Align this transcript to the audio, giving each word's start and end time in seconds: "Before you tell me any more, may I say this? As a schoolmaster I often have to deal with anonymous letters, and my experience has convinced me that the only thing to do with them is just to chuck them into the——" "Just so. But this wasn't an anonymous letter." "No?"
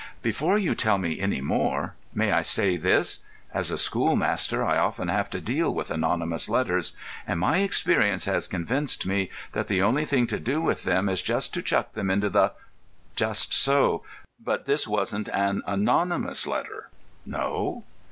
"Before 0.23 0.57
you 0.57 0.73
tell 0.73 0.97
me 0.97 1.19
any 1.19 1.41
more, 1.41 1.93
may 2.11 2.31
I 2.31 2.41
say 2.41 2.75
this? 2.75 3.23
As 3.53 3.69
a 3.69 3.77
schoolmaster 3.77 4.65
I 4.65 4.79
often 4.79 5.09
have 5.09 5.29
to 5.29 5.39
deal 5.39 5.71
with 5.71 5.91
anonymous 5.91 6.49
letters, 6.49 6.97
and 7.27 7.39
my 7.39 7.59
experience 7.59 8.25
has 8.25 8.47
convinced 8.47 9.05
me 9.05 9.29
that 9.51 9.67
the 9.67 9.83
only 9.83 10.05
thing 10.05 10.25
to 10.25 10.39
do 10.39 10.59
with 10.59 10.85
them 10.85 11.07
is 11.07 11.21
just 11.21 11.53
to 11.53 11.61
chuck 11.61 11.93
them 11.93 12.09
into 12.09 12.31
the——" 12.31 12.51
"Just 13.15 13.53
so. 13.53 14.01
But 14.43 14.65
this 14.65 14.87
wasn't 14.87 15.27
an 15.29 15.61
anonymous 15.67 16.47
letter." 16.47 16.89
"No?" 17.23 17.83